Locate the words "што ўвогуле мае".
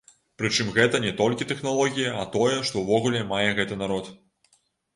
2.73-3.45